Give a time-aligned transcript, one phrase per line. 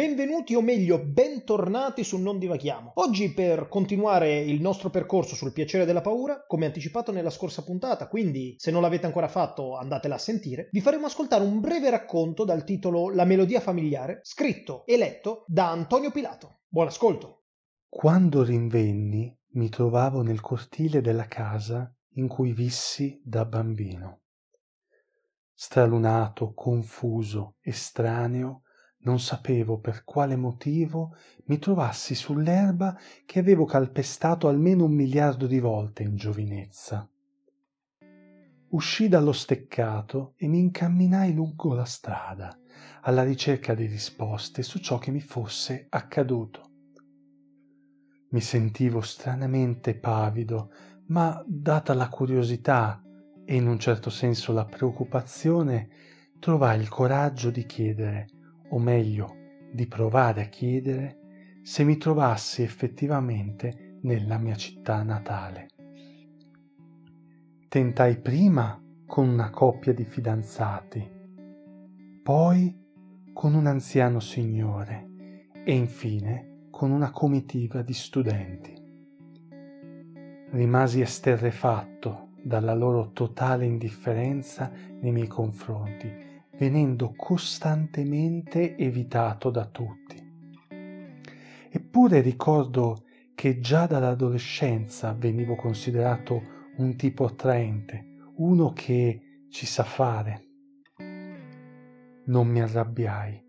[0.00, 2.92] Benvenuti o meglio bentornati su Non Divaghiamo.
[2.94, 8.08] Oggi per continuare il nostro percorso sul piacere della paura, come anticipato nella scorsa puntata,
[8.08, 12.46] quindi se non l'avete ancora fatto andatela a sentire, vi faremo ascoltare un breve racconto
[12.46, 16.60] dal titolo La melodia familiare, scritto e letto da Antonio Pilato.
[16.66, 17.42] Buon ascolto!
[17.86, 24.22] Quando rinvenni mi trovavo nel cortile della casa in cui vissi da bambino.
[25.52, 28.62] Stralunato, confuso, estraneo,
[29.02, 35.58] non sapevo per quale motivo mi trovassi sull'erba che avevo calpestato almeno un miliardo di
[35.58, 37.08] volte in giovinezza.
[38.68, 42.56] Uscii dallo steccato e mi incamminai lungo la strada,
[43.02, 46.68] alla ricerca di risposte su ciò che mi fosse accaduto.
[48.30, 50.70] Mi sentivo stranamente pavido,
[51.06, 53.02] ma data la curiosità
[53.44, 55.88] e in un certo senso la preoccupazione,
[56.38, 58.28] trovai il coraggio di chiedere
[58.70, 59.36] o meglio
[59.72, 61.18] di provare a chiedere
[61.62, 65.68] se mi trovassi effettivamente nella mia città natale.
[67.68, 71.08] Tentai prima con una coppia di fidanzati,
[72.22, 72.76] poi
[73.32, 78.74] con un anziano signore e infine con una comitiva di studenti.
[80.50, 86.29] Rimasi esterrefatto dalla loro totale indifferenza nei miei confronti
[86.60, 90.28] venendo costantemente evitato da tutti.
[91.70, 96.42] Eppure ricordo che già dall'adolescenza venivo considerato
[96.76, 98.04] un tipo attraente,
[98.36, 100.48] uno che ci sa fare.
[102.26, 103.42] Non mi arrabbiai,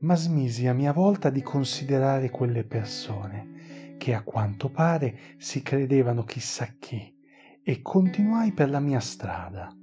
[0.00, 6.22] ma smisi a mia volta di considerare quelle persone che a quanto pare si credevano
[6.24, 7.16] chissà chi
[7.62, 9.74] e continuai per la mia strada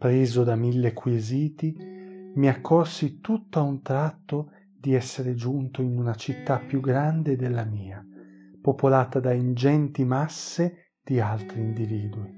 [0.00, 1.76] preso da mille quesiti,
[2.34, 7.64] mi accorsi tutto a un tratto di essere giunto in una città più grande della
[7.64, 8.02] mia,
[8.62, 12.34] popolata da ingenti masse di altri individui.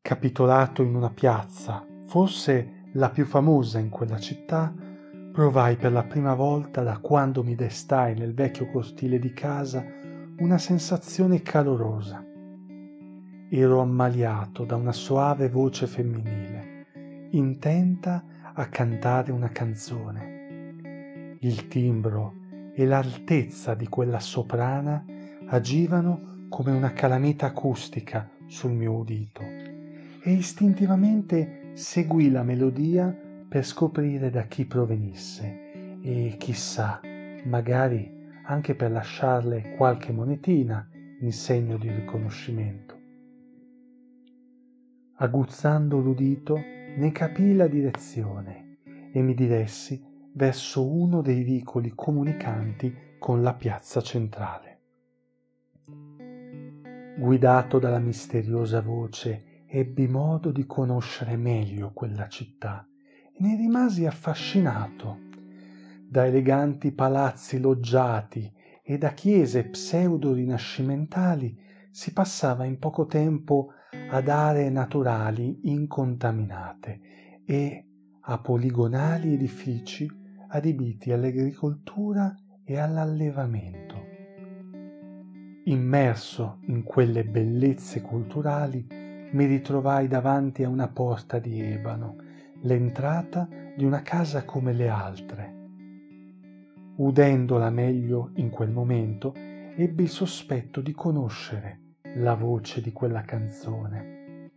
[0.00, 4.72] Capitolato in una piazza, forse la più famosa in quella città,
[5.32, 9.84] provai per la prima volta da quando mi destai nel vecchio cortile di casa
[10.36, 12.24] una sensazione calorosa
[13.48, 16.86] ero ammaliato da una soave voce femminile,
[17.30, 18.24] intenta
[18.54, 21.36] a cantare una canzone.
[21.40, 22.34] Il timbro
[22.72, 25.04] e l'altezza di quella soprana
[25.46, 33.14] agivano come una calamita acustica sul mio udito e istintivamente seguì la melodia
[33.46, 37.00] per scoprire da chi provenisse e chissà,
[37.44, 38.10] magari
[38.46, 40.88] anche per lasciarle qualche monetina
[41.20, 42.93] in segno di riconoscimento
[45.24, 48.78] aguzzando l'udito ne capii la direzione
[49.10, 50.02] e mi diressi
[50.34, 54.80] verso uno dei vicoli comunicanti con la piazza centrale.
[57.16, 62.86] Guidato dalla misteriosa voce, ebbi modo di conoscere meglio quella città
[63.32, 65.20] e ne rimasi affascinato.
[66.06, 68.52] Da eleganti palazzi loggiati
[68.82, 71.58] e da chiese pseudo-rinascimentali
[71.90, 73.72] si passava in poco tempo
[74.10, 77.00] ad aree naturali incontaminate
[77.44, 77.84] e
[78.20, 80.08] a poligonali edifici
[80.48, 82.34] adibiti all'agricoltura
[82.64, 84.02] e all'allevamento.
[85.64, 88.86] Immerso in quelle bellezze culturali,
[89.32, 92.16] mi ritrovai davanti a una porta di ebano,
[92.62, 95.54] l'entrata di una casa come le altre.
[96.96, 101.80] Udendola meglio in quel momento, ebbi il sospetto di conoscere
[102.16, 104.50] la voce di quella canzone.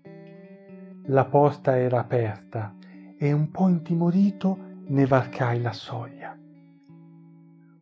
[1.05, 2.75] La porta era aperta
[3.17, 4.57] e un po' intimorito
[4.87, 6.37] ne varcai la soglia.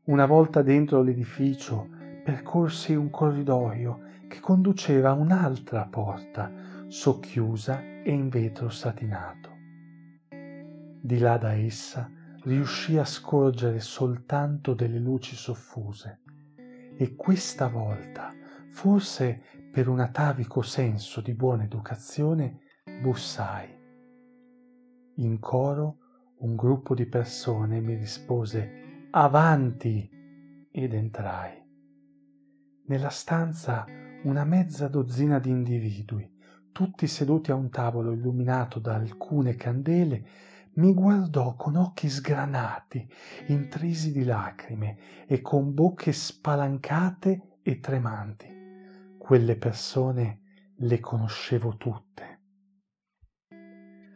[0.06, 1.90] Una volta dentro l'edificio
[2.24, 6.52] percorsi un corridoio che conduceva a un'altra porta
[6.88, 9.50] socchiusa e in vetro satinato.
[10.30, 12.10] Di là da essa
[12.44, 16.20] riuscì a scorgere soltanto delle luci soffuse
[16.96, 18.34] e questa volta,
[18.76, 19.42] forse
[19.72, 22.60] per un atavico senso di buona educazione,
[23.02, 23.74] bussai.
[25.16, 25.98] In coro
[26.40, 30.10] un gruppo di persone mi rispose Avanti!
[30.72, 31.54] ed entrai.
[32.88, 33.86] Nella stanza
[34.24, 36.30] una mezza dozzina di individui,
[36.74, 40.28] tutti seduti a un tavolo illuminato da alcune candele,
[40.74, 43.10] mi guardò con occhi sgranati,
[43.48, 44.98] intrisi di lacrime
[45.28, 48.56] e con bocche spalancate e tremanti
[49.26, 50.42] quelle persone
[50.76, 52.42] le conoscevo tutte.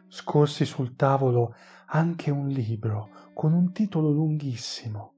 [0.06, 5.14] Scorsi sul tavolo anche un libro con un titolo lunghissimo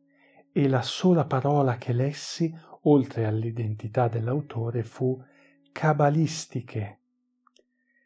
[0.50, 2.50] e la sola parola che lessi,
[2.85, 5.23] oltre all'identità dell'autore, fu
[5.73, 7.00] cabalistiche.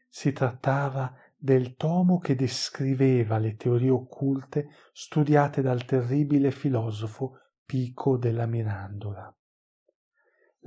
[0.08, 8.46] Si trattava del tomo che descriveva le teorie occulte studiate dal terribile filosofo Pico della
[8.46, 9.32] Mirandola.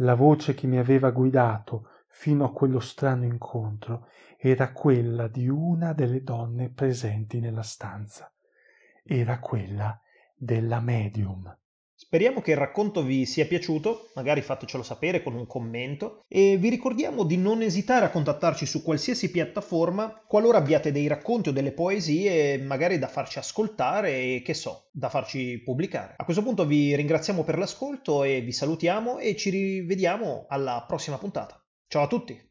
[0.02, 4.08] La voce che mi aveva guidato fino a quello strano incontro
[4.38, 8.32] era quella di una delle donne presenti nella stanza.
[9.04, 10.00] Era quella
[10.36, 11.54] della medium.
[12.02, 16.70] Speriamo che il racconto vi sia piaciuto, magari fatecelo sapere con un commento e vi
[16.70, 21.74] ricordiamo di non esitare a contattarci su qualsiasi piattaforma qualora abbiate dei racconti o delle
[21.74, 26.14] poesie magari da farci ascoltare e che so, da farci pubblicare.
[26.16, 31.18] A questo punto vi ringraziamo per l'ascolto e vi salutiamo e ci rivediamo alla prossima
[31.18, 31.62] puntata.
[31.86, 32.48] Ciao a tutti!